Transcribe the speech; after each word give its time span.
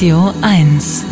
Radio 0.00 0.32
1 0.40 1.04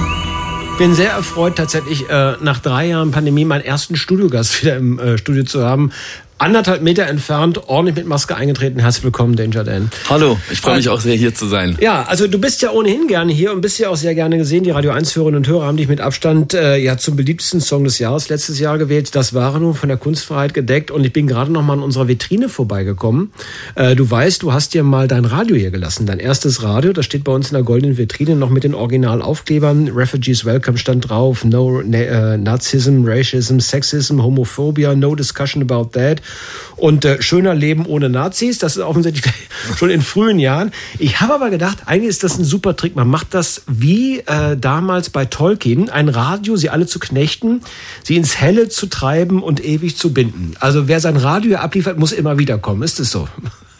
bin 0.78 0.94
sehr 0.94 1.10
erfreut, 1.10 1.56
tatsächlich 1.56 2.08
äh, 2.08 2.36
nach 2.40 2.60
drei 2.60 2.86
Jahren 2.86 3.10
Pandemie 3.10 3.44
meinen 3.44 3.60
ersten 3.60 3.96
Studiogast 3.96 4.62
wieder 4.62 4.78
im 4.78 4.98
äh, 4.98 5.18
Studio 5.18 5.44
zu 5.44 5.62
haben 5.62 5.92
anderthalb 6.38 6.82
Meter 6.82 7.06
entfernt, 7.06 7.68
ordentlich 7.68 7.96
mit 7.96 8.06
Maske 8.06 8.36
eingetreten. 8.36 8.78
Herzlich 8.78 9.04
willkommen, 9.04 9.34
Danger 9.36 9.64
Dan. 9.64 9.90
Hallo, 10.08 10.38
ich 10.50 10.60
freue 10.60 10.76
mich 10.76 10.88
auch 10.88 11.00
sehr, 11.00 11.16
hier 11.16 11.34
zu 11.34 11.46
sein. 11.46 11.76
Ja, 11.80 12.04
also 12.04 12.28
du 12.28 12.38
bist 12.38 12.62
ja 12.62 12.70
ohnehin 12.70 13.08
gerne 13.08 13.32
hier 13.32 13.52
und 13.52 13.60
bist 13.60 13.78
ja 13.78 13.88
auch 13.88 13.96
sehr 13.96 14.14
gerne 14.14 14.38
gesehen. 14.38 14.62
Die 14.62 14.70
Radio 14.70 14.92
1-Hörerinnen 14.92 15.38
und 15.38 15.48
Hörer 15.48 15.66
haben 15.66 15.76
dich 15.76 15.88
mit 15.88 16.00
Abstand 16.00 16.54
äh, 16.54 16.76
ja 16.76 16.96
zum 16.96 17.16
beliebtesten 17.16 17.60
Song 17.60 17.84
des 17.84 17.98
Jahres 17.98 18.28
letztes 18.28 18.60
Jahr 18.60 18.78
gewählt. 18.78 19.14
Das 19.14 19.34
war 19.34 19.58
nun 19.58 19.74
von 19.74 19.88
der 19.88 19.98
Kunstfreiheit 19.98 20.54
gedeckt 20.54 20.90
und 20.90 21.04
ich 21.04 21.12
bin 21.12 21.26
gerade 21.26 21.50
noch 21.50 21.62
mal 21.62 21.72
an 21.74 21.82
unserer 21.82 22.06
Vitrine 22.06 22.48
vorbeigekommen. 22.48 23.32
Äh, 23.74 23.96
du 23.96 24.08
weißt, 24.08 24.42
du 24.42 24.52
hast 24.52 24.74
dir 24.74 24.84
mal 24.84 25.08
dein 25.08 25.24
Radio 25.24 25.56
hier 25.56 25.72
gelassen, 25.72 26.06
dein 26.06 26.20
erstes 26.20 26.62
Radio. 26.62 26.92
Das 26.92 27.04
steht 27.04 27.24
bei 27.24 27.32
uns 27.32 27.48
in 27.48 27.54
der 27.54 27.64
goldenen 27.64 27.98
Vitrine 27.98 28.36
noch 28.36 28.50
mit 28.50 28.62
den 28.62 28.74
Originalaufklebern. 28.74 29.88
Refugees 29.88 30.44
Welcome 30.44 30.78
stand 30.78 31.08
drauf. 31.08 31.44
No 31.44 31.80
äh, 31.80 32.36
Nazism, 32.36 33.02
Racism, 33.04 33.58
Sexism, 33.58 34.22
Homophobia, 34.22 34.94
no 34.94 35.16
discussion 35.16 35.62
about 35.62 35.90
that. 35.98 36.22
Und 36.76 37.04
äh, 37.04 37.20
schöner 37.20 37.54
Leben 37.54 37.86
ohne 37.86 38.08
Nazis, 38.08 38.58
das 38.58 38.76
ist 38.76 38.82
offensichtlich 38.82 39.34
schon 39.76 39.90
in 39.90 40.00
frühen 40.00 40.38
Jahren. 40.38 40.70
Ich 40.98 41.20
habe 41.20 41.34
aber 41.34 41.50
gedacht, 41.50 41.78
eigentlich 41.86 42.08
ist 42.08 42.22
das 42.22 42.38
ein 42.38 42.44
super 42.44 42.76
Trick. 42.76 42.94
Man 42.94 43.08
macht 43.08 43.34
das 43.34 43.62
wie 43.66 44.20
äh, 44.20 44.56
damals 44.56 45.10
bei 45.10 45.24
Tolkien, 45.24 45.90
ein 45.90 46.08
Radio, 46.08 46.56
sie 46.56 46.70
alle 46.70 46.86
zu 46.86 47.00
knechten, 47.00 47.62
sie 48.04 48.16
ins 48.16 48.36
Helle 48.40 48.68
zu 48.68 48.86
treiben 48.86 49.42
und 49.42 49.64
ewig 49.64 49.96
zu 49.96 50.14
binden. 50.14 50.54
Also 50.60 50.86
wer 50.86 51.00
sein 51.00 51.16
Radio 51.16 51.58
abliefert, 51.58 51.98
muss 51.98 52.12
immer 52.12 52.38
wiederkommen. 52.38 52.82
Ist 52.82 53.00
es 53.00 53.10
so? 53.10 53.28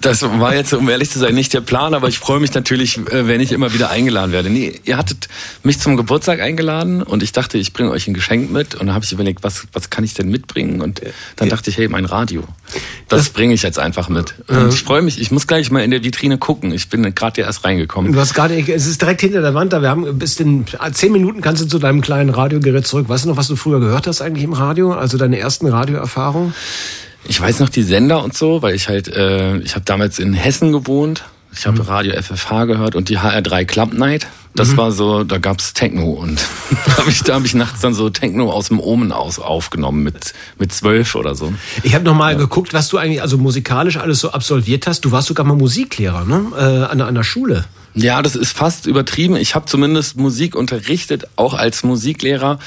Das 0.00 0.22
war 0.22 0.54
jetzt, 0.54 0.72
um 0.72 0.88
ehrlich 0.88 1.10
zu 1.10 1.18
sein, 1.18 1.34
nicht 1.34 1.52
der 1.52 1.60
Plan, 1.60 1.92
aber 1.92 2.08
ich 2.08 2.18
freue 2.18 2.38
mich 2.38 2.54
natürlich, 2.54 2.98
äh, 2.98 3.26
wenn 3.26 3.40
ich 3.40 3.50
immer 3.50 3.74
wieder 3.74 3.90
eingeladen 3.90 4.30
werde. 4.30 4.48
Nee, 4.48 4.80
ihr 4.84 4.96
hattet 4.96 5.28
mich 5.64 5.80
zum 5.80 5.96
Geburtstag 5.96 6.40
eingeladen 6.40 7.02
und 7.02 7.22
ich 7.22 7.32
dachte, 7.32 7.58
ich 7.58 7.72
bringe 7.72 7.90
euch 7.90 8.06
ein 8.06 8.14
Geschenk 8.14 8.50
mit 8.50 8.74
und 8.74 8.86
dann 8.86 8.94
habe 8.94 9.04
ich 9.04 9.12
überlegt, 9.12 9.42
was, 9.42 9.66
was 9.72 9.90
kann 9.90 10.04
ich 10.04 10.14
denn 10.14 10.28
mitbringen? 10.28 10.80
Und 10.80 11.02
dann 11.36 11.48
dachte 11.48 11.70
ich, 11.70 11.78
hey, 11.78 11.88
mein 11.88 12.04
Radio. 12.04 12.44
Das, 13.08 13.24
das 13.24 13.30
bringe 13.30 13.54
ich 13.54 13.62
jetzt 13.62 13.78
einfach 13.78 14.08
mit. 14.08 14.34
Und 14.46 14.72
ich 14.72 14.82
freue 14.82 15.02
mich, 15.02 15.20
ich 15.20 15.30
muss 15.30 15.46
gleich 15.46 15.70
mal 15.70 15.82
in 15.82 15.90
der 15.90 16.04
Vitrine 16.04 16.38
gucken. 16.38 16.72
Ich 16.72 16.88
bin 16.88 17.02
gerade 17.14 17.40
erst 17.40 17.64
reingekommen. 17.64 18.12
Du 18.12 18.20
hast 18.20 18.34
gerade, 18.34 18.56
es 18.56 18.86
ist 18.86 19.00
direkt 19.00 19.22
hinter 19.22 19.40
der 19.40 19.54
Wand 19.54 19.72
da. 19.72 19.82
Wir 19.82 19.88
haben 19.88 20.18
bis 20.18 20.38
in 20.38 20.64
zehn 20.92 21.10
Minuten 21.12 21.40
kannst 21.40 21.62
du 21.62 21.66
zu 21.66 21.78
deinem 21.78 22.02
kleinen 22.02 22.30
Radiogerät 22.30 22.86
zurück. 22.86 23.08
Weißt 23.08 23.24
du 23.24 23.30
noch, 23.30 23.36
was 23.36 23.48
du 23.48 23.56
früher 23.56 23.80
gehört 23.80 24.06
hast 24.06 24.20
eigentlich 24.20 24.44
im 24.44 24.52
Radio? 24.52 24.92
Also 24.92 25.18
deine 25.18 25.38
ersten 25.38 25.66
Radioerfahrungen? 25.66 26.54
Ich 27.28 27.40
weiß 27.40 27.60
noch 27.60 27.68
die 27.68 27.82
Sender 27.82 28.24
und 28.24 28.34
so, 28.34 28.62
weil 28.62 28.74
ich 28.74 28.88
halt, 28.88 29.08
äh, 29.08 29.58
ich 29.58 29.74
habe 29.74 29.84
damals 29.84 30.18
in 30.18 30.32
Hessen 30.32 30.72
gewohnt. 30.72 31.24
Ich 31.52 31.66
habe 31.66 31.82
mhm. 31.82 31.88
Radio 31.88 32.20
FFH 32.20 32.64
gehört 32.64 32.94
und 32.94 33.08
die 33.08 33.18
HR3 33.18 33.64
Club 33.64 33.92
Night. 33.92 34.26
Das 34.54 34.72
mhm. 34.72 34.76
war 34.78 34.92
so, 34.92 35.24
da 35.24 35.38
gab's 35.38 35.72
Techno 35.72 36.10
und 36.12 36.40
da 36.86 36.96
habe 36.96 37.10
ich, 37.10 37.22
da 37.22 37.34
hab 37.34 37.44
ich 37.44 37.54
nachts 37.54 37.80
dann 37.80 37.94
so 37.94 38.10
Techno 38.10 38.50
aus 38.50 38.68
dem 38.68 38.80
Omen 38.80 39.12
aus 39.12 39.38
aufgenommen 39.38 40.02
mit 40.02 40.32
mit 40.58 40.72
zwölf 40.72 41.14
oder 41.14 41.34
so. 41.34 41.52
Ich 41.82 41.94
habe 41.94 42.04
noch 42.04 42.14
mal 42.14 42.32
ja. 42.32 42.38
geguckt, 42.38 42.72
was 42.74 42.88
du 42.88 42.98
eigentlich 42.98 43.22
also 43.22 43.38
musikalisch 43.38 43.98
alles 43.98 44.20
so 44.20 44.32
absolviert 44.32 44.86
hast. 44.86 45.04
Du 45.04 45.12
warst 45.12 45.28
sogar 45.28 45.46
mal 45.46 45.56
Musiklehrer, 45.56 46.24
ne? 46.24 46.46
Äh, 46.56 46.90
an, 46.90 47.00
an 47.00 47.14
der 47.14 47.22
Schule. 47.22 47.66
Ja, 48.02 48.22
das 48.22 48.36
ist 48.36 48.56
fast 48.56 48.86
übertrieben. 48.86 49.36
Ich 49.36 49.54
habe 49.54 49.66
zumindest 49.66 50.16
Musik 50.16 50.54
unterrichtet, 50.54 51.26
auch 51.36 51.54
als 51.54 51.82
Musiklehrer. 51.82 52.58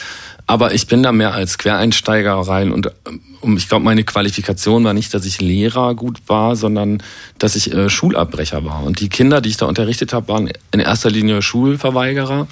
Aber 0.46 0.74
ich 0.74 0.88
bin 0.88 1.02
da 1.02 1.12
mehr 1.14 1.34
als 1.34 1.58
Quereinsteiger 1.58 2.34
rein 2.34 2.72
und 2.74 2.92
um, 3.40 3.58
ich 3.58 3.70
glaube, 3.70 3.86
meine 3.86 4.04
Qualifikation 4.04 4.84
war 4.84 4.94
nicht, 4.94 5.14
dass 5.14 5.26
ich 5.26 5.40
Lehrer 5.40 5.96
gut 5.96 6.20
war, 6.28 6.56
sondern 6.56 7.02
dass 7.38 7.56
ich 7.56 7.74
äh, 7.74 7.90
Schulabbrecher 7.90 8.66
war. 8.66 8.84
Und 8.84 9.00
die 9.00 9.10
Kinder, 9.10 9.40
die 9.40 9.50
ich 9.50 9.58
da 9.58 9.66
unterrichtet 9.66 10.14
habe, 10.14 10.28
waren 10.28 10.52
in 10.72 10.80
erster 10.80 11.10
Linie 11.10 11.42
Schulverweigerer. 11.42 12.48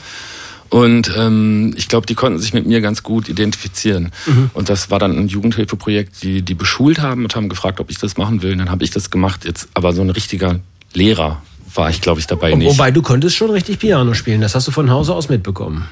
Und 0.70 1.12
ähm, 1.18 1.74
ich 1.76 1.90
glaube, 1.90 2.08
die 2.08 2.16
konnten 2.16 2.40
sich 2.40 2.54
mit 2.54 2.66
mir 2.66 2.80
ganz 2.80 3.04
gut 3.04 3.28
identifizieren. 3.28 4.12
Mhm. 4.26 4.52
Und 4.54 4.70
das 4.70 4.90
war 4.90 5.00
dann 5.00 5.18
ein 5.18 5.28
Jugendhilfeprojekt, 5.28 6.24
die 6.24 6.42
die 6.42 6.54
beschult 6.54 7.00
haben 7.00 7.24
und 7.24 7.36
haben 7.36 7.50
gefragt, 7.50 7.80
ob 7.80 7.90
ich 7.92 7.98
das 7.98 8.18
machen 8.18 8.42
will. 8.42 8.54
Und 8.54 8.60
dann 8.60 8.72
habe 8.72 8.84
ich 8.84 8.92
das 8.92 9.10
gemacht. 9.10 9.46
Jetzt 9.46 9.68
aber 9.74 9.94
so 9.94 10.02
ein 10.02 10.10
richtiger 10.10 10.60
Lehrer 10.94 11.42
war 11.76 11.90
ich, 11.90 12.02
glaube 12.02 12.20
ich, 12.20 12.28
dabei 12.28 12.54
nicht. 12.56 12.70
Wobei 12.70 12.92
du 12.92 13.02
konntest 13.02 13.36
schon 13.36 13.50
richtig 13.50 13.80
Piano 13.80 14.14
spielen. 14.14 14.42
Das 14.42 14.56
hast 14.56 14.68
du 14.68 14.72
von 14.72 14.90
Hause 14.90 15.14
aus 15.14 15.30
mitbekommen. 15.30 15.88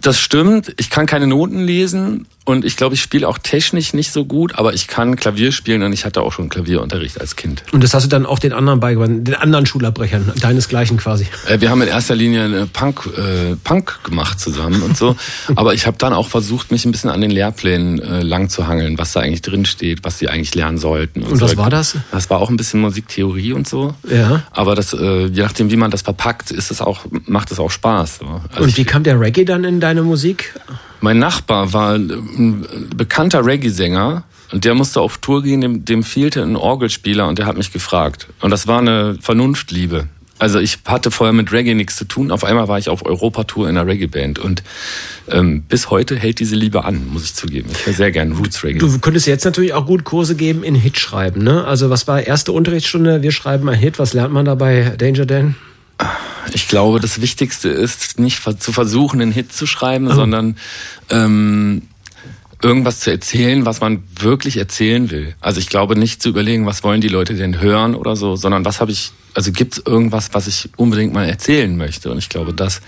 Das 0.00 0.18
stimmt. 0.18 0.74
Ich 0.78 0.90
kann 0.90 1.06
keine 1.06 1.26
Noten 1.26 1.60
lesen 1.60 2.26
und 2.44 2.64
ich 2.64 2.76
glaube, 2.76 2.94
ich 2.94 3.02
spiele 3.02 3.28
auch 3.28 3.38
technisch 3.38 3.94
nicht 3.94 4.12
so 4.12 4.24
gut, 4.24 4.56
aber 4.56 4.74
ich 4.74 4.88
kann 4.88 5.14
Klavier 5.16 5.52
spielen 5.52 5.82
und 5.82 5.92
ich 5.92 6.04
hatte 6.04 6.22
auch 6.22 6.32
schon 6.32 6.48
Klavierunterricht 6.48 7.20
als 7.20 7.36
Kind. 7.36 7.62
Und 7.72 7.84
das 7.84 7.94
hast 7.94 8.04
du 8.04 8.08
dann 8.08 8.26
auch 8.26 8.40
den 8.40 8.52
anderen 8.52 8.80
beigebracht, 8.80 9.10
den 9.10 9.34
anderen 9.34 9.64
Schulabbrechern, 9.64 10.32
deinesgleichen 10.40 10.96
quasi? 10.96 11.26
Äh, 11.46 11.60
wir 11.60 11.70
haben 11.70 11.80
in 11.82 11.88
erster 11.88 12.16
Linie 12.16 12.66
Punk, 12.72 13.08
äh, 13.16 13.54
Punk 13.62 14.02
gemacht 14.02 14.40
zusammen 14.40 14.82
und 14.82 14.96
so. 14.96 15.14
aber 15.54 15.74
ich 15.74 15.86
habe 15.86 15.96
dann 15.98 16.12
auch 16.12 16.28
versucht, 16.28 16.72
mich 16.72 16.84
ein 16.84 16.90
bisschen 16.90 17.10
an 17.10 17.20
den 17.20 17.30
Lehrplänen 17.30 18.00
äh, 18.00 18.22
lang 18.22 18.48
zu 18.48 18.66
hangeln, 18.66 18.98
was 18.98 19.12
da 19.12 19.20
eigentlich 19.20 19.42
drin 19.42 19.64
steht, 19.64 20.02
was 20.02 20.18
sie 20.18 20.28
eigentlich 20.28 20.54
lernen 20.54 20.78
sollten. 20.78 21.22
Und, 21.22 21.32
und 21.32 21.40
was 21.40 21.56
war 21.56 21.70
das? 21.70 21.96
Das 22.10 22.28
war 22.28 22.40
auch 22.40 22.50
ein 22.50 22.56
bisschen 22.56 22.80
Musiktheorie 22.80 23.52
und 23.52 23.68
so. 23.68 23.94
Ja. 24.10 24.42
Aber 24.50 24.74
das, 24.74 24.92
äh, 24.92 25.26
je 25.26 25.42
nachdem, 25.42 25.70
wie 25.70 25.76
man 25.76 25.92
das 25.92 26.02
verpackt, 26.02 26.50
ist 26.50 26.72
es 26.72 26.80
auch, 26.80 27.04
macht 27.26 27.52
es 27.52 27.60
auch 27.60 27.70
Spaß. 27.70 28.18
So. 28.18 28.40
Also 28.50 28.64
und 28.64 28.76
wie 28.76 28.84
kam 28.84 29.04
der 29.04 29.20
Reggae 29.20 29.44
dann 29.44 29.62
in 29.62 29.78
deine 29.78 30.02
Musik? 30.02 30.54
Mein 31.02 31.18
Nachbar 31.18 31.72
war 31.72 31.94
ein 31.96 32.64
bekannter 32.96 33.44
Reggae-Sänger 33.44 34.22
und 34.52 34.64
der 34.64 34.74
musste 34.74 35.00
auf 35.00 35.18
Tour 35.18 35.42
gehen, 35.42 35.60
dem, 35.60 35.84
dem 35.84 36.04
fehlte 36.04 36.42
ein 36.42 36.54
Orgelspieler 36.54 37.26
und 37.26 37.40
der 37.40 37.46
hat 37.46 37.56
mich 37.56 37.72
gefragt. 37.72 38.28
Und 38.40 38.50
das 38.50 38.68
war 38.68 38.78
eine 38.78 39.18
Vernunftliebe. 39.20 40.06
Also 40.38 40.60
ich 40.60 40.78
hatte 40.86 41.10
vorher 41.10 41.32
mit 41.32 41.52
Reggae 41.52 41.74
nichts 41.74 41.96
zu 41.96 42.04
tun. 42.04 42.30
Auf 42.30 42.44
einmal 42.44 42.68
war 42.68 42.78
ich 42.78 42.88
auf 42.88 43.04
Europatour 43.04 43.68
in 43.68 43.76
einer 43.76 43.88
Reggae-Band 43.88 44.38
und 44.38 44.62
ähm, 45.28 45.62
bis 45.62 45.90
heute 45.90 46.16
hält 46.16 46.38
diese 46.38 46.54
Liebe 46.54 46.84
an, 46.84 47.08
muss 47.12 47.24
ich 47.24 47.34
zugeben. 47.34 47.68
Ich 47.72 47.84
höre 47.84 47.94
sehr 47.94 48.12
gerne 48.12 48.34
Roots 48.36 48.62
Reggae. 48.62 48.78
Du 48.78 48.98
könntest 49.00 49.26
jetzt 49.26 49.44
natürlich 49.44 49.74
auch 49.74 49.86
gut 49.86 50.04
Kurse 50.04 50.36
geben 50.36 50.62
in 50.62 50.76
Hitschreiben. 50.76 51.42
Ne? 51.42 51.64
Also 51.64 51.90
was 51.90 52.06
war 52.06 52.22
erste 52.22 52.52
Unterrichtsstunde? 52.52 53.22
Wir 53.22 53.32
schreiben 53.32 53.68
ein 53.68 53.78
Hit. 53.78 53.98
Was 53.98 54.12
lernt 54.12 54.32
man 54.32 54.44
dabei, 54.44 54.94
Danger 54.98 55.26
Dan? 55.26 55.56
Ich 56.54 56.68
glaube, 56.68 57.00
das 57.00 57.20
Wichtigste 57.20 57.68
ist 57.68 58.18
nicht 58.18 58.42
zu 58.60 58.72
versuchen, 58.72 59.20
einen 59.20 59.32
Hit 59.32 59.52
zu 59.52 59.66
schreiben, 59.66 60.08
oh. 60.08 60.14
sondern 60.14 60.56
ähm, 61.10 61.82
irgendwas 62.62 63.00
zu 63.00 63.10
erzählen, 63.10 63.66
was 63.66 63.80
man 63.80 64.04
wirklich 64.18 64.56
erzählen 64.56 65.10
will. 65.10 65.34
Also 65.40 65.60
ich 65.60 65.68
glaube 65.68 65.98
nicht 65.98 66.22
zu 66.22 66.28
überlegen, 66.28 66.64
was 66.66 66.84
wollen 66.84 67.00
die 67.00 67.08
Leute 67.08 67.34
denn 67.34 67.60
hören 67.60 67.94
oder 67.94 68.16
so, 68.16 68.36
sondern 68.36 68.64
was 68.64 68.80
habe 68.80 68.92
ich, 68.92 69.12
also 69.34 69.52
gibt 69.52 69.74
es 69.74 69.82
irgendwas, 69.84 70.30
was 70.32 70.46
ich 70.46 70.70
unbedingt 70.76 71.12
mal 71.12 71.28
erzählen 71.28 71.76
möchte. 71.76 72.10
Und 72.10 72.18
ich 72.18 72.28
glaube, 72.28 72.52
dass 72.52 72.80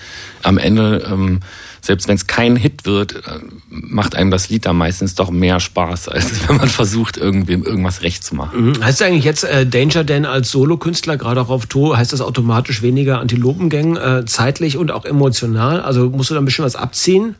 am 0.42 0.58
Ende 0.58 1.08
ähm, 1.10 1.40
selbst 1.84 2.08
wenn 2.08 2.16
es 2.16 2.26
kein 2.26 2.56
Hit 2.56 2.86
wird, 2.86 3.14
äh, 3.14 3.40
macht 3.68 4.14
einem 4.14 4.30
das 4.30 4.48
Lied 4.48 4.64
da 4.64 4.72
meistens 4.72 5.14
doch 5.14 5.30
mehr 5.30 5.60
Spaß, 5.60 6.08
als 6.08 6.48
wenn 6.48 6.56
man 6.56 6.68
versucht, 6.68 7.18
irgendwem 7.18 7.62
irgendwas 7.62 8.02
recht 8.02 8.24
zu 8.24 8.34
machen. 8.34 8.70
Mhm. 8.70 8.84
Heißt 8.84 9.02
eigentlich 9.02 9.24
jetzt 9.24 9.44
äh, 9.44 9.66
Danger 9.66 10.02
Dan 10.02 10.24
als 10.24 10.50
Solokünstler, 10.50 11.18
gerade 11.18 11.42
auch 11.42 11.50
auf 11.50 11.66
Tour, 11.66 11.98
heißt 11.98 12.12
das 12.12 12.22
automatisch 12.22 12.80
weniger 12.80 13.20
Antilopengang, 13.20 13.96
äh, 13.96 14.24
zeitlich 14.24 14.78
und 14.78 14.90
auch 14.90 15.04
emotional? 15.04 15.82
Also 15.82 16.08
musst 16.08 16.30
du 16.30 16.34
da 16.34 16.40
ein 16.40 16.46
bisschen 16.46 16.64
was 16.64 16.74
abziehen? 16.74 17.34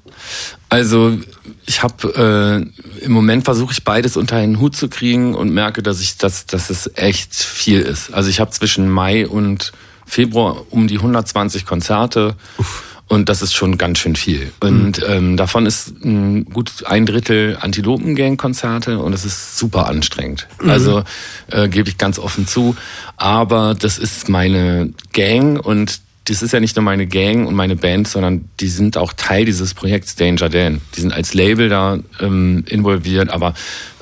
Also 0.69 1.19
ich 1.65 1.83
habe 1.83 2.67
äh, 3.01 3.05
im 3.05 3.13
Moment 3.13 3.45
versuche 3.45 3.73
ich 3.73 3.85
beides 3.85 4.17
unter 4.17 4.37
einen 4.37 4.61
Hut 4.61 4.77
zu 4.77 4.89
kriegen 4.89 5.35
und 5.35 5.51
merke, 5.51 5.83
dass 5.83 6.01
ich 6.01 6.19
dass, 6.19 6.47
dass 6.47 6.69
es 6.69 6.91
echt 6.97 7.35
viel 7.35 7.81
ist. 7.81 8.13
Also 8.13 8.29
ich 8.29 8.41
habe 8.41 8.51
zwischen 8.51 8.91
Mai 8.91 9.27
und 9.27 9.73
Februar 10.05 10.67
um 10.69 10.87
die 10.87 10.97
120 10.97 11.65
Konzerte. 11.65 12.37
Uff 12.59 12.94
und 13.07 13.29
das 13.29 13.43
ist 13.43 13.55
schon 13.55 13.77
ganz 13.77 13.99
schön 13.99 14.17
viel. 14.17 14.53
Und 14.61 14.99
mhm. 14.99 15.05
ähm, 15.09 15.37
davon 15.37 15.67
ist 15.67 15.93
ein, 16.05 16.47
gut 16.47 16.85
ein 16.87 17.07
Drittel 17.07 17.59
Antilopengang-Konzerte 17.61 18.99
und 18.99 19.13
das 19.13 19.25
ist 19.25 19.59
super 19.59 19.87
anstrengend. 19.87 20.49
Mhm. 20.63 20.71
Also 20.71 21.05
äh, 21.51 21.69
gebe 21.69 21.89
ich 21.89 21.99
ganz 21.99 22.19
offen 22.19 22.47
zu. 22.47 22.77
Aber 23.17 23.75
das 23.75 23.99
ist 23.99 24.29
meine 24.29 24.93
Gang 25.13 25.65
und 25.65 26.01
das 26.27 26.43
ist 26.43 26.53
ja 26.53 26.61
nicht 26.61 26.75
nur 26.77 26.83
meine 26.83 27.07
Gang 27.07 27.47
und 27.47 27.55
meine 27.55 27.77
Band, 27.77 28.09
sondern 28.09 28.49
die 28.59 28.69
sind 28.69 28.97
auch 28.97 29.13
Teil 29.13 29.45
dieses 29.45 29.75
Projekts 29.75 30.17
Danger 30.17 30.49
Dan. 30.49 30.81
Die 30.97 31.03
sind 31.03 31.13
als 31.13 31.35
Label 31.35 31.69
da 31.69 31.99
ähm, 32.19 32.65
involviert, 32.67 33.29
aber 33.29 33.53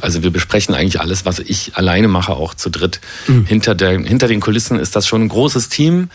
also 0.00 0.22
wir 0.22 0.30
besprechen 0.30 0.74
eigentlich 0.74 1.00
alles, 1.00 1.24
was 1.26 1.40
ich 1.40 1.72
alleine 1.74 2.06
mache, 2.06 2.34
auch 2.34 2.54
zu 2.54 2.70
dritt. 2.70 3.00
Mhm. 3.26 3.46
Hinter, 3.46 3.74
der, 3.74 3.98
hinter 3.98 4.28
den 4.28 4.38
Kulissen 4.38 4.78
ist 4.78 4.94
das 4.94 5.08
schon 5.08 5.22
ein 5.22 5.28
großes 5.28 5.68
Team. 5.68 6.10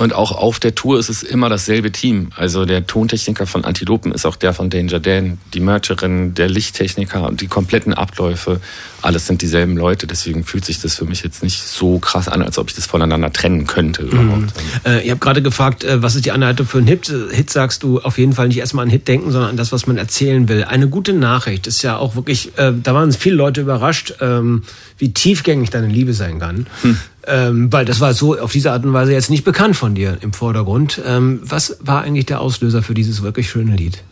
Und 0.00 0.14
auch 0.14 0.32
auf 0.32 0.58
der 0.58 0.74
Tour 0.74 0.98
ist 0.98 1.10
es 1.10 1.22
immer 1.22 1.50
dasselbe 1.50 1.92
Team. 1.92 2.30
Also 2.34 2.64
der 2.64 2.86
Tontechniker 2.86 3.46
von 3.46 3.66
Antilopen 3.66 4.12
ist 4.12 4.24
auch 4.24 4.36
der 4.36 4.54
von 4.54 4.70
Danger 4.70 4.98
Dan, 4.98 5.36
die 5.52 5.60
Mercherin, 5.60 6.32
der 6.32 6.48
Lichttechniker 6.48 7.28
und 7.28 7.42
die 7.42 7.48
kompletten 7.48 7.92
Abläufe. 7.92 8.62
Alles 9.02 9.26
sind 9.26 9.42
dieselben 9.42 9.76
Leute, 9.76 10.06
deswegen 10.06 10.44
fühlt 10.44 10.64
sich 10.64 10.80
das 10.80 10.96
für 10.96 11.04
mich 11.04 11.22
jetzt 11.22 11.42
nicht 11.42 11.62
so 11.62 11.98
krass 11.98 12.28
an, 12.28 12.42
als 12.42 12.58
ob 12.58 12.68
ich 12.68 12.76
das 12.76 12.86
voneinander 12.86 13.32
trennen 13.32 13.66
könnte. 13.66 14.04
Mhm. 14.04 14.48
Äh, 14.84 15.02
ich 15.02 15.10
habe 15.10 15.20
gerade 15.20 15.42
gefragt, 15.42 15.84
äh, 15.84 16.02
was 16.02 16.16
ist 16.16 16.24
die 16.24 16.32
Anleitung 16.32 16.66
für 16.66 16.78
einen 16.78 16.86
Hit? 16.86 17.08
Äh, 17.08 17.34
Hit 17.34 17.50
sagst 17.50 17.82
du 17.82 18.00
auf 18.00 18.18
jeden 18.18 18.32
Fall 18.32 18.48
nicht 18.48 18.58
erstmal 18.58 18.84
an 18.84 18.90
Hit 18.90 19.08
denken, 19.08 19.30
sondern 19.30 19.50
an 19.50 19.56
das, 19.56 19.72
was 19.72 19.86
man 19.86 19.96
erzählen 19.96 20.48
will. 20.48 20.64
Eine 20.64 20.88
gute 20.88 21.12
Nachricht 21.12 21.66
ist 21.66 21.82
ja 21.82 21.96
auch 21.96 22.16
wirklich, 22.16 22.56
äh, 22.58 22.72
da 22.82 22.94
waren 22.94 23.12
viele 23.12 23.36
Leute 23.36 23.60
überrascht, 23.62 24.14
ähm, 24.20 24.62
wie 24.98 25.12
tiefgängig 25.12 25.70
deine 25.70 25.88
Liebe 25.88 26.14
sein 26.14 26.38
kann. 26.38 26.66
Hm. 26.82 26.96
Ähm, 27.26 27.72
weil 27.72 27.84
das 27.84 28.00
war 28.00 28.14
so 28.14 28.38
auf 28.38 28.52
diese 28.52 28.72
Art 28.72 28.84
und 28.84 28.92
Weise 28.92 29.12
jetzt 29.12 29.30
nicht 29.30 29.44
bekannt 29.44 29.76
von 29.76 29.94
dir 29.94 30.18
im 30.20 30.32
Vordergrund. 30.32 31.00
Ähm, 31.06 31.40
was 31.42 31.76
war 31.80 32.02
eigentlich 32.02 32.26
der 32.26 32.40
Auslöser 32.40 32.82
für 32.82 32.94
dieses 32.94 33.22
wirklich 33.22 33.50
schöne 33.50 33.76
Lied? 33.76 34.02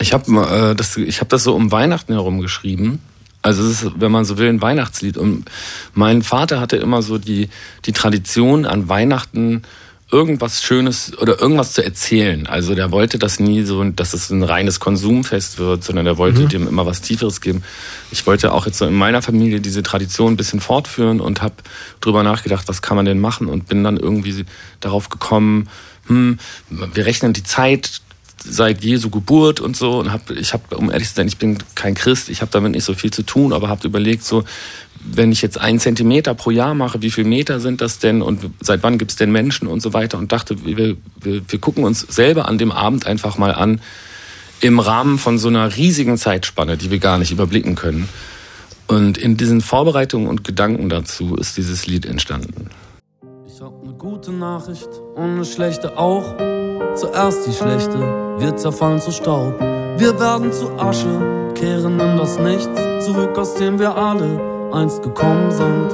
Ich 0.00 0.12
habe 0.12 0.70
äh, 0.70 0.74
das, 0.74 0.96
ich 0.96 1.20
hab 1.20 1.28
das 1.28 1.42
so 1.42 1.54
um 1.54 1.72
Weihnachten 1.72 2.12
herum 2.12 2.40
geschrieben. 2.40 3.00
Also 3.42 3.62
es 3.62 3.82
ist, 3.82 4.00
wenn 4.00 4.12
man 4.12 4.24
so 4.24 4.38
will, 4.38 4.48
ein 4.48 4.62
Weihnachtslied. 4.62 5.16
Und 5.16 5.44
mein 5.94 6.22
Vater 6.22 6.60
hatte 6.60 6.76
immer 6.76 7.02
so 7.02 7.18
die, 7.18 7.48
die 7.84 7.92
Tradition 7.92 8.66
an 8.66 8.88
Weihnachten 8.88 9.62
irgendwas 10.10 10.62
Schönes 10.62 11.16
oder 11.18 11.38
irgendwas 11.38 11.74
zu 11.74 11.84
erzählen. 11.84 12.46
Also 12.46 12.74
der 12.74 12.90
wollte 12.90 13.18
das 13.18 13.40
nie 13.40 13.62
so, 13.62 13.84
dass 13.84 14.14
es 14.14 14.30
ein 14.30 14.42
reines 14.42 14.80
Konsumfest 14.80 15.58
wird, 15.58 15.84
sondern 15.84 16.06
der 16.06 16.16
wollte 16.16 16.42
mhm. 16.42 16.48
dem 16.48 16.68
immer 16.68 16.86
was 16.86 17.02
Tieferes 17.02 17.42
geben. 17.42 17.62
Ich 18.10 18.26
wollte 18.26 18.52
auch 18.52 18.64
jetzt 18.64 18.78
so 18.78 18.86
in 18.86 18.94
meiner 18.94 19.20
Familie 19.20 19.60
diese 19.60 19.82
Tradition 19.82 20.32
ein 20.32 20.36
bisschen 20.36 20.60
fortführen 20.60 21.20
und 21.20 21.42
habe 21.42 21.56
drüber 22.00 22.22
nachgedacht, 22.22 22.68
was 22.68 22.80
kann 22.80 22.96
man 22.96 23.04
denn 23.04 23.18
machen 23.18 23.48
und 23.48 23.68
bin 23.68 23.84
dann 23.84 23.98
irgendwie 23.98 24.46
darauf 24.80 25.10
gekommen, 25.10 25.68
hm, 26.06 26.38
wir 26.70 27.04
rechnen 27.04 27.34
die 27.34 27.42
Zeit 27.42 28.00
seit 28.44 28.82
Jesu 28.84 29.10
Geburt 29.10 29.60
und 29.60 29.76
so 29.76 29.98
und 29.98 30.12
hab, 30.12 30.30
ich 30.30 30.52
habe 30.52 30.76
um 30.76 30.90
ehrlich 30.90 31.08
zu 31.08 31.14
sein 31.14 31.28
ich 31.28 31.38
bin 31.38 31.58
kein 31.74 31.94
Christ 31.94 32.28
ich 32.28 32.40
habe 32.40 32.50
damit 32.50 32.72
nicht 32.72 32.84
so 32.84 32.94
viel 32.94 33.10
zu 33.10 33.22
tun 33.22 33.52
aber 33.52 33.68
habe 33.68 33.86
überlegt 33.86 34.24
so 34.24 34.44
wenn 35.04 35.32
ich 35.32 35.42
jetzt 35.42 35.60
einen 35.60 35.80
Zentimeter 35.80 36.34
pro 36.34 36.50
Jahr 36.50 36.74
mache 36.74 37.02
wie 37.02 37.10
viel 37.10 37.24
Meter 37.24 37.60
sind 37.60 37.80
das 37.80 37.98
denn 37.98 38.22
und 38.22 38.50
seit 38.60 38.82
wann 38.82 38.98
gibt 38.98 39.12
es 39.12 39.16
denn 39.16 39.30
Menschen 39.30 39.68
und 39.68 39.80
so 39.80 39.92
weiter? 39.92 40.18
Und 40.18 40.32
dachte 40.32 40.64
wir, 40.64 40.96
wir, 41.20 41.42
wir 41.48 41.58
gucken 41.58 41.84
uns 41.84 42.00
selber 42.00 42.48
an 42.48 42.58
dem 42.58 42.72
Abend 42.72 43.06
einfach 43.06 43.38
mal 43.38 43.54
an 43.54 43.80
im 44.60 44.80
Rahmen 44.80 45.18
von 45.18 45.38
so 45.38 45.48
einer 45.48 45.76
riesigen 45.76 46.16
Zeitspanne 46.16 46.76
die 46.76 46.90
wir 46.90 46.98
gar 46.98 47.18
nicht 47.18 47.30
überblicken 47.30 47.74
können. 47.74 48.08
Und 48.86 49.18
in 49.18 49.36
diesen 49.36 49.60
Vorbereitungen 49.60 50.28
und 50.28 50.44
Gedanken 50.44 50.88
dazu 50.88 51.36
ist 51.36 51.56
dieses 51.58 51.86
Lied 51.86 52.06
entstanden. 52.06 52.70
Ich 53.46 53.60
habe 53.60 53.80
eine 53.82 53.92
gute 53.92 54.32
Nachricht 54.32 54.88
und 55.14 55.34
eine 55.34 55.44
schlechte 55.44 55.98
auch 55.98 56.38
Zuerst 56.94 57.46
die 57.46 57.52
schlechte, 57.52 57.98
wir 58.38 58.56
zerfallen 58.56 59.00
zu 59.00 59.10
Staub. 59.10 59.58
Wir 59.98 60.18
werden 60.20 60.52
zu 60.52 60.70
Asche, 60.78 61.52
kehren 61.54 61.98
in 61.98 62.16
das 62.16 62.38
Nichts 62.38 63.04
zurück, 63.04 63.36
aus 63.36 63.54
dem 63.54 63.78
wir 63.78 63.96
alle 63.96 64.40
einst 64.72 65.02
gekommen 65.02 65.50
sind. 65.50 65.92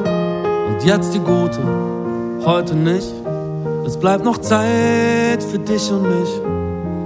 Und 0.69 0.84
jetzt 0.84 1.14
die 1.14 1.20
gute, 1.20 1.60
heute 2.44 2.75
nicht. 2.75 3.12
Es 3.86 3.96
bleibt 3.96 4.25
noch 4.25 4.38
Zeit 4.38 5.42
für 5.42 5.58
dich 5.58 5.90
und 5.92 6.02
mich. 6.02 6.40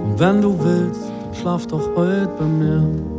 Und 0.04 0.14
wenn 0.18 0.40
du 0.40 0.58
willst, 0.58 1.02
schlaf 1.40 1.66
doch 1.66 1.88
heute 1.96 2.30
bei 2.38 2.44
mir. 2.44 3.17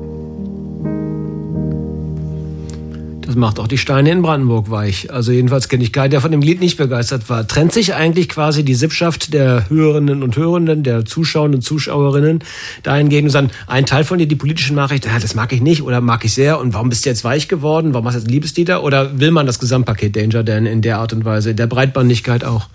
Das 3.29 3.35
macht 3.35 3.59
auch 3.59 3.67
die 3.67 3.77
Steine 3.77 4.09
in 4.09 4.23
Brandenburg 4.23 4.71
weich. 4.71 5.13
Also 5.13 5.31
jedenfalls 5.31 5.69
kenne 5.69 5.83
ich 5.83 5.93
keinen, 5.93 6.09
der 6.09 6.19
von 6.19 6.31
dem 6.31 6.41
Lied 6.41 6.59
nicht 6.61 6.77
begeistert 6.77 7.29
war. 7.29 7.47
Trennt 7.47 7.71
sich 7.71 7.93
eigentlich 7.93 8.27
quasi 8.27 8.65
die 8.65 8.73
Sippschaft 8.73 9.35
der 9.35 9.69
Hörenden 9.69 10.23
und 10.23 10.35
Hörenden, 10.35 10.81
der 10.81 11.05
Zuschauerinnen 11.05 11.57
und 11.57 11.61
Zuschauerinnen 11.61 12.39
dahingehend 12.81 13.27
und 13.27 13.29
sagen, 13.29 13.51
ein 13.67 13.85
Teil 13.85 14.03
von 14.03 14.17
dir, 14.17 14.25
die 14.25 14.35
politische 14.35 14.73
Nachricht, 14.73 15.05
ja, 15.05 15.19
das 15.19 15.35
mag 15.35 15.53
ich 15.53 15.61
nicht 15.61 15.83
oder 15.83 16.01
mag 16.01 16.25
ich 16.25 16.33
sehr 16.33 16.59
und 16.59 16.73
warum 16.73 16.89
bist 16.89 17.05
du 17.05 17.09
jetzt 17.11 17.23
weich 17.23 17.47
geworden? 17.47 17.93
Warum 17.93 18.07
hast 18.07 18.15
du 18.15 18.21
jetzt 18.21 18.31
Liebeslieder? 18.31 18.83
Oder 18.83 19.19
will 19.19 19.29
man 19.29 19.45
das 19.45 19.59
Gesamtpaket 19.59 20.15
Danger 20.15 20.41
denn 20.41 20.65
in 20.65 20.81
der 20.81 20.97
Art 20.97 21.13
und 21.13 21.23
Weise, 21.23 21.51
in 21.51 21.57
der 21.57 21.67
Breitbandigkeit 21.67 22.43
auch? 22.43 22.67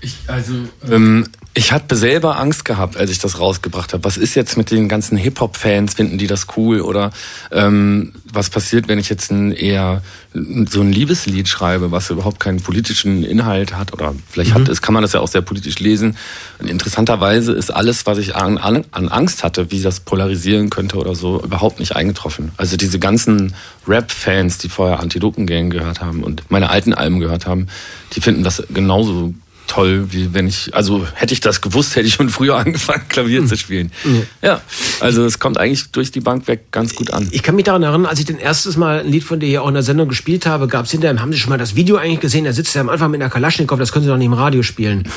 Ich, 0.00 0.16
also, 0.26 0.54
ähm, 0.90 1.28
ich 1.54 1.70
hatte 1.70 1.96
selber 1.96 2.38
Angst 2.38 2.64
gehabt, 2.64 2.96
als 2.96 3.10
ich 3.10 3.18
das 3.18 3.38
rausgebracht 3.38 3.92
habe. 3.92 4.04
Was 4.04 4.16
ist 4.16 4.34
jetzt 4.34 4.56
mit 4.56 4.70
den 4.70 4.88
ganzen 4.88 5.18
Hip-Hop-Fans? 5.18 5.94
Finden 5.94 6.16
die 6.16 6.26
das 6.26 6.46
cool? 6.56 6.80
Oder 6.80 7.10
ähm, 7.50 8.14
was 8.32 8.48
passiert, 8.48 8.88
wenn 8.88 8.98
ich 8.98 9.10
jetzt 9.10 9.30
ein 9.30 9.52
eher 9.52 10.02
so 10.32 10.80
ein 10.80 10.90
Liebeslied 10.90 11.48
schreibe, 11.48 11.90
was 11.90 12.08
überhaupt 12.08 12.40
keinen 12.40 12.62
politischen 12.62 13.22
Inhalt 13.22 13.76
hat? 13.76 13.92
Oder 13.92 14.14
vielleicht 14.30 14.54
mhm. 14.54 14.60
hat 14.60 14.68
es, 14.70 14.80
kann 14.80 14.94
man 14.94 15.02
das 15.02 15.12
ja 15.12 15.20
auch 15.20 15.28
sehr 15.28 15.42
politisch 15.42 15.78
lesen. 15.78 16.16
Und 16.58 16.70
interessanterweise 16.70 17.52
ist 17.52 17.70
alles, 17.70 18.06
was 18.06 18.16
ich 18.16 18.34
an, 18.34 18.56
an, 18.56 18.86
an 18.90 19.08
Angst 19.08 19.44
hatte, 19.44 19.70
wie 19.70 19.82
das 19.82 20.00
polarisieren 20.00 20.70
könnte 20.70 20.96
oder 20.96 21.14
so, 21.14 21.42
überhaupt 21.42 21.80
nicht 21.80 21.94
eingetroffen. 21.94 22.52
Also 22.56 22.78
diese 22.78 22.98
ganzen 22.98 23.54
Rap-Fans, 23.86 24.56
die 24.56 24.70
vorher 24.70 25.00
Antilopen-Gang 25.00 25.68
gehört 25.68 26.00
haben 26.00 26.22
und 26.22 26.50
meine 26.50 26.70
alten 26.70 26.94
Alben 26.94 27.20
gehört 27.20 27.46
haben, 27.46 27.66
die 28.14 28.22
finden 28.22 28.42
das 28.42 28.62
genauso 28.70 29.34
toll, 29.72 30.08
wie 30.10 30.34
wenn 30.34 30.46
ich, 30.46 30.74
also 30.74 31.06
hätte 31.14 31.32
ich 31.32 31.40
das 31.40 31.62
gewusst, 31.62 31.96
hätte 31.96 32.06
ich 32.06 32.14
schon 32.14 32.28
früher 32.28 32.56
angefangen, 32.64 33.08
Klavier 33.08 33.46
zu 33.46 33.56
spielen. 33.56 33.90
Mhm. 34.04 34.26
Ja, 34.42 34.60
also 35.00 35.24
es 35.24 35.38
kommt 35.38 35.58
eigentlich 35.58 35.90
durch 35.92 36.10
die 36.10 36.20
Bank 36.20 36.46
weg 36.46 36.70
ganz 36.70 36.94
gut 36.94 37.10
an. 37.10 37.28
Ich 37.30 37.42
kann 37.42 37.54
mich 37.54 37.64
daran 37.64 37.82
erinnern, 37.82 38.06
als 38.06 38.20
ich 38.20 38.26
den 38.26 38.38
erstes 38.38 38.76
Mal 38.76 39.00
ein 39.00 39.08
Lied 39.08 39.24
von 39.24 39.40
dir 39.40 39.48
hier 39.48 39.62
auch 39.62 39.68
in 39.68 39.74
der 39.74 39.82
Sendung 39.82 40.08
gespielt 40.08 40.44
habe, 40.44 40.68
gab 40.68 40.84
es 40.84 40.90
hinterher, 40.90 41.18
haben 41.20 41.32
Sie 41.32 41.38
schon 41.38 41.50
mal 41.50 41.58
das 41.58 41.74
Video 41.74 41.96
eigentlich 41.96 42.20
gesehen? 42.20 42.44
Da 42.44 42.52
sitzt 42.52 42.76
er 42.76 42.82
am 42.82 42.90
Anfang 42.90 43.10
mit 43.10 43.22
einer 43.22 43.30
Kalaschnikow, 43.30 43.78
das 43.78 43.92
können 43.92 44.04
Sie 44.04 44.10
doch 44.10 44.18
nicht 44.18 44.26
im 44.26 44.34
Radio 44.34 44.62
spielen. 44.62 45.08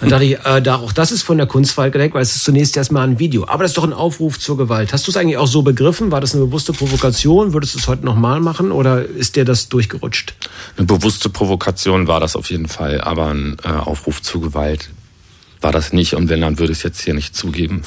Dann 0.00 0.08
dachte 0.08 0.24
ich, 0.24 0.38
äh, 0.44 0.62
da, 0.62 0.76
auch 0.76 0.92
das 0.92 1.12
ist 1.12 1.22
von 1.22 1.36
der 1.36 1.46
Kunstfreiheit 1.46 1.92
gedeckt, 1.92 2.14
weil 2.14 2.22
es 2.22 2.34
ist 2.34 2.44
zunächst 2.44 2.76
erstmal 2.76 3.06
ein 3.06 3.18
Video. 3.18 3.46
Aber 3.46 3.64
das 3.64 3.72
ist 3.72 3.76
doch 3.76 3.84
ein 3.84 3.92
Aufruf 3.92 4.38
zur 4.38 4.56
Gewalt. 4.56 4.92
Hast 4.92 5.06
du 5.06 5.10
es 5.10 5.16
eigentlich 5.16 5.36
auch 5.36 5.46
so 5.46 5.62
begriffen? 5.62 6.10
War 6.10 6.20
das 6.20 6.34
eine 6.34 6.44
bewusste 6.44 6.72
Provokation? 6.72 7.52
Würdest 7.52 7.74
du 7.74 7.78
es 7.78 7.88
heute 7.88 8.04
nochmal 8.04 8.40
machen 8.40 8.72
oder 8.72 9.04
ist 9.04 9.36
dir 9.36 9.44
das 9.44 9.68
durchgerutscht? 9.68 10.34
Eine 10.76 10.86
bewusste 10.86 11.28
Provokation 11.28 12.06
war 12.06 12.20
das 12.20 12.36
auf 12.36 12.50
jeden 12.50 12.68
Fall, 12.68 13.00
aber 13.00 13.28
ein 13.28 13.56
äh, 13.62 13.68
Aufruf 13.68 14.22
zur 14.22 14.40
Gewalt 14.40 14.90
war 15.60 15.72
das 15.72 15.92
nicht 15.92 16.14
und 16.14 16.28
wenn, 16.28 16.40
dann 16.40 16.58
würde 16.58 16.72
ich 16.72 16.78
es 16.78 16.84
jetzt 16.84 17.00
hier 17.02 17.14
nicht 17.14 17.36
zugeben. 17.36 17.82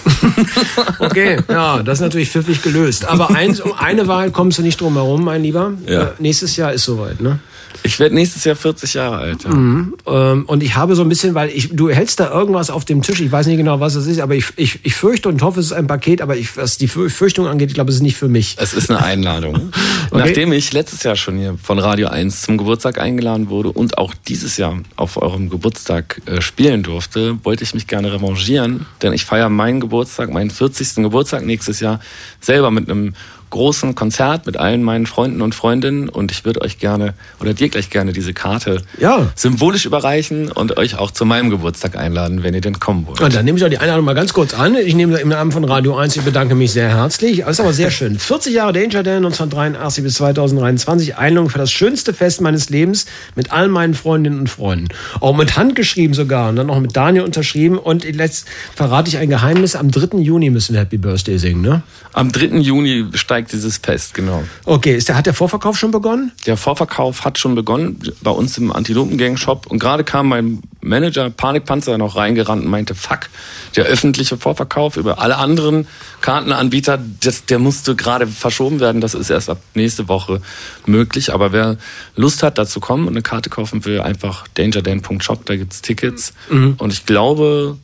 okay, 1.00 1.38
ja, 1.50 1.82
das 1.82 2.00
ist 2.00 2.02
natürlich 2.02 2.30
pfiffig 2.30 2.62
gelöst. 2.62 3.06
Aber 3.06 3.32
eins, 3.32 3.60
um 3.60 3.74
eine 3.74 4.08
Wahl 4.08 4.32
kommst 4.32 4.60
du 4.60 4.62
nicht 4.62 4.80
drum 4.80 4.94
herum, 4.94 5.24
mein 5.24 5.42
Lieber. 5.42 5.74
Ja. 5.88 6.04
Äh, 6.04 6.12
nächstes 6.20 6.56
Jahr 6.56 6.74
ist 6.74 6.84
soweit, 6.84 7.22
ne? 7.22 7.40
Ich 7.82 8.00
werde 8.00 8.16
nächstes 8.16 8.44
Jahr 8.44 8.56
40 8.56 8.94
Jahre 8.94 9.18
alt. 9.18 9.44
Ja. 9.44 9.50
Mhm. 9.50 9.96
Ähm, 10.06 10.46
und 10.46 10.64
ich 10.64 10.76
habe 10.76 10.96
so 10.96 11.02
ein 11.02 11.10
bisschen, 11.10 11.34
weil 11.34 11.50
ich, 11.50 11.70
du 11.72 11.90
hältst 11.90 12.20
da 12.20 12.32
irgendwas 12.32 12.70
auf 12.70 12.86
dem 12.86 13.02
Tisch, 13.02 13.20
ich 13.20 13.32
weiß 13.32 13.48
nicht 13.48 13.58
genau, 13.58 13.80
was 13.80 13.96
es 13.96 14.08
ist, 14.08 14.20
aber 14.20 14.36
ich, 14.36 14.46
ich, 14.56 14.80
ich 14.84 14.96
fürchte 14.96 15.30
und 15.30 15.42
hoffe, 15.42 15.60
es 15.60 15.68
ist 15.68 15.74
ein 15.74 15.88
Paket, 15.88 16.22
aber 16.22 16.38
ich, 16.38 16.56
was 16.56 16.78
die 16.78 16.88
Fürchtung 16.88 17.48
angeht, 17.48 17.70
ich 17.70 17.76
glaube, 17.76 17.90
es 17.90 17.98
ist 17.98 18.02
nicht 18.02 18.18
für 18.18 18.30
mich. 18.30 18.56
Es 18.60 18.74
ist 18.74 18.90
eine 18.90 19.04
Einladung. 19.04 19.56
okay. 20.12 20.24
Nachdem 20.26 20.54
ich 20.54 20.72
letztes 20.72 21.04
Jahr 21.04 21.16
schon 21.16 21.38
hier 21.38 21.58
von 21.62 21.80
Radio 21.80 22.08
1 22.08 22.44
zum 22.44 22.58
Geburtstag 22.58 23.00
eingeladen 23.00 23.50
wurde 23.50 23.70
und 23.70 23.98
auch 23.98 24.14
dieses 24.28 24.58
Jahr 24.58 24.80
auf 24.96 25.22
eurem 25.22 25.50
Geburtstag 25.50 26.22
äh, 26.26 26.42
spielen 26.42 26.84
durfte, 26.84 27.38
wollte 27.44 27.63
ich 27.64 27.74
mich 27.74 27.88
gerne 27.88 28.14
revanchieren, 28.14 28.86
denn 29.02 29.14
ich 29.14 29.26
feiere 29.26 29.50
meinen 29.50 29.80
Geburtstag, 29.80 30.32
meinen 30.32 30.52
40. 30.52 30.96
Geburtstag 30.96 31.46
nächstes 31.46 31.80
Jahr 31.80 32.00
selber 32.40 32.72
mit 32.72 32.90
einem 32.90 33.16
großen 33.54 33.94
Konzert 33.94 34.48
mit 34.48 34.58
allen 34.58 34.82
meinen 34.82 35.06
Freunden 35.06 35.44
und 35.44 35.54
Freundinnen 35.54 36.10
und 36.10 36.32
ich 36.32 36.44
würde 36.44 36.62
euch 36.62 36.80
gerne 36.80 37.14
oder 37.40 37.54
dir 37.54 37.70
gleich 37.70 37.92
gerne 37.92 38.12
diese 38.12 38.34
Karte 38.34 38.82
ja. 39.00 39.32
symbolisch 39.36 39.86
überreichen 39.86 40.52
und 40.52 40.78
euch 40.78 40.98
auch 40.98 41.12
zu 41.12 41.24
meinem 41.24 41.52
Geburtstag 41.52 41.96
einladen, 41.96 42.42
wenn 42.42 42.56
ihr 42.56 42.62
denn 42.62 42.80
kommen 42.80 43.06
wollt. 43.06 43.22
Und 43.22 43.36
dann 43.36 43.46
nehme 43.46 43.60
ich 43.60 43.64
auch 43.64 43.70
die 43.70 43.78
Einladung 43.78 44.06
mal 44.06 44.16
ganz 44.16 44.34
kurz 44.34 44.56
an. 44.56 44.76
Ich 44.76 44.96
nehme 44.96 45.18
im 45.20 45.30
Namen 45.30 45.52
von 45.52 45.64
Radio 45.66 45.96
1, 45.96 46.16
ich 46.16 46.24
bedanke 46.24 46.56
mich 46.56 46.72
sehr 46.72 46.90
herzlich. 46.90 47.42
Das 47.42 47.52
ist 47.52 47.60
aber 47.60 47.74
sehr 47.74 47.92
schön. 47.92 48.18
40 48.18 48.56
Jahre 48.56 48.74
Danger 48.74 49.04
Dan 49.04 49.18
1983 49.18 50.04
bis 50.04 50.16
2023. 50.16 51.16
Einladung 51.16 51.52
für 51.52 51.60
das 51.60 51.72
schönste 51.72 52.12
Fest 52.12 52.42
meines 52.42 52.72
Lebens 52.72 53.06
mit 53.36 53.52
allen 53.52 53.70
meinen 53.70 53.94
Freundinnen 53.94 54.40
und 54.40 54.50
Freunden. 54.50 54.88
Auch 55.20 55.38
mit 55.38 55.56
Hand 55.58 55.76
geschrieben 55.76 56.16
sogar 56.16 56.50
und 56.50 56.56
dann 56.56 56.68
noch 56.68 56.80
mit 56.80 56.96
Daniel 56.96 57.24
unterschrieben. 57.24 57.78
Und 57.78 58.04
jetzt 58.04 58.48
verrate 58.74 59.10
ich 59.10 59.18
ein 59.20 59.30
Geheimnis. 59.30 59.76
Am 59.76 59.92
3. 59.92 60.18
Juni 60.18 60.50
müssen 60.50 60.74
wir 60.74 60.82
Happy 60.82 60.98
Birthday 60.98 61.38
singen, 61.38 61.62
ne? 61.62 61.84
Am 62.14 62.32
3. 62.32 62.58
Juni 62.58 63.06
steigt 63.14 63.43
zeigt 63.44 63.54
dieses 63.54 63.78
Fest, 63.78 64.14
genau. 64.14 64.44
Okay, 64.66 64.96
ist 64.96 65.10
der, 65.10 65.18
hat 65.18 65.26
der 65.26 65.34
Vorverkauf 65.34 65.78
schon 65.78 65.92
begonnen? 65.92 66.32
Der 66.46 66.58
Vorverkauf 66.58 67.26
hat 67.26 67.38
schon 67.38 67.56
begonnen 67.56 68.00
bei 68.22 68.32
uns 68.32 68.58
im 68.58 68.72
Antilopen-Gang-Shop. 68.72 69.68
Und 69.68 69.80
gerade 69.80 70.04
kam 70.04 70.30
mein 70.30 70.62
Manager 70.82 71.30
Panikpanzer 71.30 71.98
noch 71.98 72.16
reingerannt 72.16 72.64
und 72.64 72.70
meinte, 72.70 72.96
fuck, 72.96 73.30
der 73.76 73.86
öffentliche 73.86 74.38
Vorverkauf 74.38 74.98
über 74.98 75.20
alle 75.20 75.38
anderen 75.38 75.88
Kartenanbieter, 76.22 77.00
das, 77.22 77.46
der 77.46 77.60
musste 77.60 77.96
gerade 77.96 78.28
verschoben 78.28 78.80
werden. 78.80 79.02
Das 79.02 79.14
ist 79.14 79.30
erst 79.30 79.50
ab 79.50 79.60
nächste 79.74 80.08
Woche 80.08 80.42
möglich. 80.86 81.34
Aber 81.34 81.52
wer 81.52 81.78
Lust 82.16 82.44
hat, 82.44 82.58
dazu 82.58 82.80
kommen 82.80 83.08
und 83.08 83.14
eine 83.14 83.22
Karte 83.22 83.50
kaufen 83.50 83.86
will, 83.86 84.00
einfach 84.00 84.48
dangerdan.shop, 84.54 85.46
da 85.46 85.56
gibt's 85.56 85.82
Tickets. 85.82 86.34
Mhm. 86.50 86.76
Und 86.78 86.94
ich 86.94 87.06
glaube, 87.06 87.78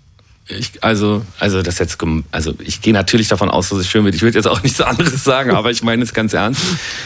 ich, 0.50 0.84
also, 0.84 1.26
also 1.40 1.62
das 1.62 1.78
jetzt, 1.80 1.98
also 2.32 2.54
ich 2.60 2.82
gehe 2.82 2.94
natürlich 2.94 3.28
davon 3.28 3.50
aus, 3.50 3.70
dass 3.70 3.80
es 3.80 3.88
schön 3.88 4.04
wird. 4.04 4.16
Ich 4.16 4.22
würde 4.22 4.38
jetzt 4.38 4.48
auch 4.48 4.64
nichts 4.64 4.82
anderes 4.82 5.24
sagen, 5.24 5.52
aber 5.52 5.72
ich 5.72 5.84
meine 5.84 6.04
es 6.04 6.14
ganz 6.14 6.34
ernst. 6.34 6.62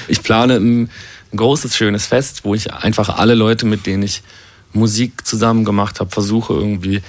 Ich 0.08 0.24
plane 0.24 0.56
ein, 0.56 0.84
ein 0.84 1.38
großes, 1.38 1.76
schönes 1.76 2.08
Fest, 2.08 2.42
wo 2.44 2.56
ich 2.56 2.74
einfach 2.74 3.10
alle 3.10 3.36
Leute, 3.36 3.66
mit 3.66 3.86
denen 3.86 4.04
ich 4.04 4.24
Musik 4.74 5.26
zusammen 5.26 5.66
gemacht 5.66 6.00
habe, 6.00 6.10
versuche 6.10 6.54
irgendwie 6.54 7.02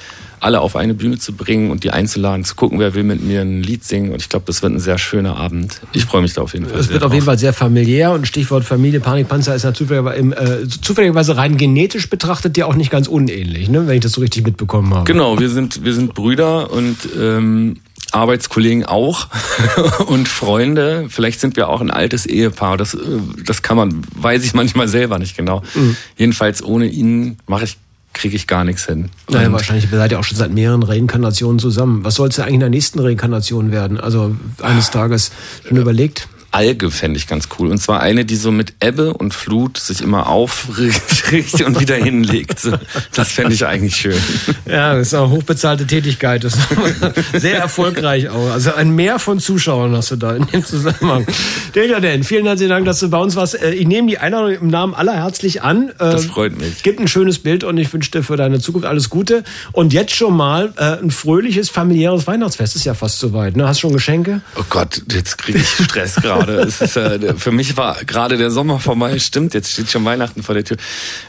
alle 0.44 0.60
auf 0.60 0.76
eine 0.76 0.92
Bühne 0.92 1.18
zu 1.18 1.32
bringen 1.32 1.70
und 1.70 1.84
die 1.84 1.90
einzuladen, 1.90 2.44
zu 2.44 2.54
gucken, 2.54 2.78
wer 2.78 2.94
will 2.94 3.02
mit 3.02 3.22
mir 3.22 3.40
ein 3.40 3.62
Lied 3.62 3.82
singen. 3.82 4.12
Und 4.12 4.20
ich 4.20 4.28
glaube, 4.28 4.44
das 4.46 4.62
wird 4.62 4.74
ein 4.74 4.78
sehr 4.78 4.98
schöner 4.98 5.36
Abend. 5.36 5.80
Ich 5.94 6.04
freue 6.04 6.20
mich 6.20 6.34
da 6.34 6.42
auf 6.42 6.52
jeden 6.52 6.66
Fall. 6.66 6.78
Es 6.78 6.90
wird 6.90 7.02
auf 7.02 7.14
jeden 7.14 7.24
Fall 7.24 7.38
sehr 7.38 7.54
familiär 7.54 8.12
und 8.12 8.28
Stichwort 8.28 8.64
Familie 8.64 9.00
Panikpanzer 9.00 9.54
ist 9.54 9.64
natürlich 9.64 9.92
äh, 9.92 10.68
zufälligerweise 10.68 11.38
rein 11.38 11.56
genetisch 11.56 12.10
betrachtet 12.10 12.58
ja 12.58 12.66
auch 12.66 12.74
nicht 12.74 12.90
ganz 12.90 13.08
unähnlich, 13.08 13.70
ne? 13.70 13.86
wenn 13.86 13.94
ich 13.94 14.02
das 14.02 14.12
so 14.12 14.20
richtig 14.20 14.44
mitbekommen 14.44 14.92
habe. 14.92 15.04
Genau, 15.04 15.38
wir 15.38 15.48
sind, 15.48 15.82
wir 15.82 15.94
sind 15.94 16.12
Brüder 16.12 16.70
und 16.70 16.96
ähm, 17.18 17.76
Arbeitskollegen 18.14 18.84
auch 18.84 19.28
und 20.06 20.28
Freunde. 20.28 21.06
Vielleicht 21.08 21.40
sind 21.40 21.56
wir 21.56 21.68
auch 21.68 21.80
ein 21.80 21.90
altes 21.90 22.26
Ehepaar. 22.26 22.76
Das, 22.76 22.94
äh, 22.94 22.98
das 23.44 23.62
kann 23.62 23.76
man, 23.76 24.02
weiß 24.14 24.44
ich 24.44 24.54
manchmal 24.54 24.88
selber 24.88 25.18
nicht 25.18 25.36
genau. 25.36 25.62
Mhm. 25.74 25.96
Jedenfalls 26.16 26.62
ohne 26.62 26.86
ihn 26.86 27.38
mache 27.46 27.64
ich 27.64 27.78
kriege 28.14 28.36
ich 28.36 28.46
gar 28.46 28.64
nichts 28.64 28.86
hin. 28.86 29.10
Naja, 29.28 29.50
wahrscheinlich 29.52 29.90
seid 29.90 30.12
ihr 30.12 30.20
auch 30.20 30.24
schon 30.24 30.38
seit 30.38 30.52
mehreren 30.52 30.84
Reinkarnationen 30.84 31.58
zusammen. 31.58 32.04
Was 32.04 32.14
soll 32.14 32.28
es 32.28 32.38
eigentlich 32.38 32.54
in 32.54 32.60
der 32.60 32.70
nächsten 32.70 33.00
Reinkarnation 33.00 33.72
werden? 33.72 33.98
Also 33.98 34.36
eines 34.62 34.90
Tages 34.90 35.32
schon 35.66 35.76
überlegt? 35.76 36.28
Alge 36.54 36.92
fände 36.92 37.18
ich 37.18 37.26
ganz 37.26 37.48
cool. 37.58 37.68
Und 37.68 37.78
zwar 37.78 38.00
eine, 38.00 38.24
die 38.24 38.36
so 38.36 38.52
mit 38.52 38.74
Ebbe 38.80 39.12
und 39.12 39.34
Flut 39.34 39.76
sich 39.76 40.00
immer 40.00 40.28
aufrichtet 40.28 41.62
und 41.66 41.80
wieder 41.80 41.96
hinlegt. 41.96 42.68
Das 43.14 43.32
fände 43.32 43.54
ich 43.54 43.66
eigentlich 43.66 43.96
schön. 43.96 44.16
Ja, 44.64 44.94
das 44.94 45.08
ist 45.08 45.14
eine 45.14 45.30
hochbezahlte 45.30 45.84
Tätigkeit. 45.84 46.44
Das 46.44 46.54
ist 46.54 47.42
sehr 47.42 47.58
erfolgreich 47.58 48.28
auch. 48.28 48.52
Also 48.52 48.72
ein 48.72 48.90
Mehr 48.90 49.18
von 49.18 49.40
Zuschauern 49.40 49.96
hast 49.96 50.12
du 50.12 50.16
da 50.16 50.36
in 50.36 50.46
dem 50.46 50.64
Zusammenhang. 50.64 51.26
Deja 51.74 51.98
denn, 51.98 52.22
vielen 52.22 52.46
herzlichen 52.46 52.70
Dank, 52.70 52.84
dass 52.86 53.00
du 53.00 53.10
bei 53.10 53.18
uns 53.18 53.34
warst. 53.34 53.60
Äh, 53.60 53.72
ich 53.72 53.88
nehme 53.88 54.08
die 54.08 54.18
Einladung 54.18 54.52
im 54.52 54.68
Namen 54.68 54.94
aller 54.94 55.14
herzlich 55.14 55.62
an. 55.62 55.90
Das 55.98 56.24
ähm, 56.24 56.30
freut 56.30 56.56
mich. 56.56 56.84
Gibt 56.84 57.00
ein 57.00 57.08
schönes 57.08 57.40
Bild 57.40 57.64
und 57.64 57.78
ich 57.78 57.92
wünsche 57.92 58.12
dir 58.12 58.22
für 58.22 58.36
deine 58.36 58.60
Zukunft 58.60 58.86
alles 58.86 59.10
Gute. 59.10 59.42
Und 59.72 59.92
jetzt 59.92 60.14
schon 60.14 60.36
mal 60.36 60.72
äh, 60.76 61.02
ein 61.02 61.10
fröhliches, 61.10 61.68
familiäres 61.68 62.28
Weihnachtsfest. 62.28 62.76
Ist 62.76 62.84
ja 62.84 62.94
fast 62.94 63.18
soweit. 63.18 63.56
Ne? 63.56 63.66
Hast 63.66 63.78
du 63.78 63.88
schon 63.88 63.92
Geschenke? 63.92 64.40
Oh 64.56 64.64
Gott, 64.70 65.02
jetzt 65.10 65.38
kriege 65.38 65.58
ich 65.58 65.68
Stress 65.68 66.14
gerade 66.14 66.43
gerade. 66.46 66.62
Es 66.62 66.80
ist, 66.80 66.96
äh, 66.96 67.34
für 67.34 67.52
mich 67.52 67.76
war 67.76 67.96
gerade 68.04 68.36
der 68.36 68.50
Sommer 68.50 68.80
vorbei. 68.80 69.18
Stimmt, 69.18 69.54
jetzt 69.54 69.72
steht 69.72 69.90
schon 69.90 70.04
Weihnachten 70.04 70.42
vor 70.42 70.54
der 70.54 70.64
Tür. 70.64 70.76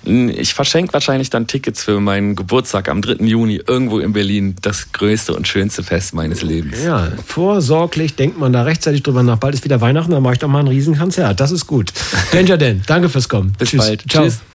Ich 0.04 0.54
verschenke 0.54 0.94
wahrscheinlich 0.94 1.30
dann 1.30 1.48
Tickets 1.48 1.84
für 1.84 2.00
meinen 2.00 2.36
Geburtstag 2.36 2.90
am 2.90 3.02
3. 3.02 3.26
Juni 3.26 3.62
irgendwo 3.66 4.00
in 4.00 4.14
Berlin. 4.14 4.56
Das 4.62 4.92
größte 4.92 5.34
und 5.34 5.48
schönste 5.48 5.84
Fest 5.84 6.14
meines 6.14 6.42
Lebens. 6.42 6.84
Ja, 6.84 7.12
vorsorglich 7.26 8.16
denkt 8.16 8.38
man 8.40 8.54
da 8.54 8.64
rechtzeitig 8.64 9.04
drüber 9.04 9.24
nach. 9.24 9.38
Bald 9.38 9.56
ist 9.56 9.64
wieder 9.64 9.82
Weihnachten, 9.82 10.12
dann 10.12 10.24
mache 10.24 10.34
ich 10.34 10.40
doch 10.40 10.48
mal 10.48 10.60
ein 10.60 10.68
Riesenkonzert. 10.68 11.40
Das 11.40 11.52
ist 11.52 11.68
gut. 11.68 11.92
Danger 12.32 12.58
Dan, 12.58 12.82
danke 12.86 13.10
fürs 13.10 13.30
Kommen. 13.30 13.54
Bis 13.58 13.70
Tschüss. 13.70 13.80
bald. 13.86 14.04
Ciao. 14.10 14.24
Tschüss. 14.24 14.40